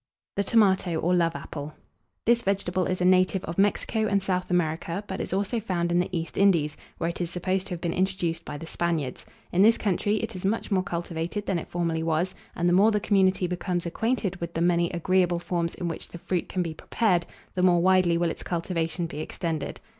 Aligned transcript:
THE 0.35 0.43
TOMATO, 0.43 0.95
OR 0.95 1.13
LOVE 1.13 1.35
APPLE. 1.35 1.75
This 2.25 2.41
vegetable 2.41 2.87
is 2.87 3.01
a 3.01 3.05
native 3.05 3.43
of 3.43 3.59
Mexico 3.59 4.07
and 4.07 4.19
South 4.19 4.49
America, 4.49 5.03
but 5.05 5.21
is 5.21 5.31
also 5.31 5.59
found 5.59 5.91
in 5.91 5.99
the 5.99 6.09
East 6.11 6.39
Indies, 6.39 6.75
where 6.97 7.11
it 7.11 7.21
is 7.21 7.29
supposed 7.29 7.67
to 7.67 7.75
have 7.75 7.81
been 7.81 7.93
introduced 7.93 8.43
by 8.43 8.57
the 8.57 8.65
Spaniards. 8.65 9.27
In 9.51 9.61
this 9.61 9.77
country 9.77 10.15
it 10.15 10.35
is 10.35 10.43
much 10.43 10.71
more 10.71 10.81
cultivated 10.81 11.45
than 11.45 11.59
it 11.59 11.69
formerly 11.69 12.01
was; 12.01 12.33
and 12.55 12.67
the 12.67 12.73
more 12.73 12.89
the 12.89 12.99
community 12.99 13.45
becomes 13.45 13.85
acquainted 13.85 14.37
with 14.41 14.55
the 14.55 14.61
many 14.61 14.89
agreeable 14.89 15.37
forms 15.37 15.75
in 15.75 15.87
which 15.87 16.07
the 16.07 16.17
fruit 16.17 16.49
can 16.49 16.63
be 16.63 16.73
prepared, 16.73 17.27
the 17.53 17.61
more 17.61 17.79
widely 17.79 18.17
will 18.17 18.31
its 18.31 18.41
cultivation 18.41 19.05
be 19.05 19.19
extended. 19.19 19.79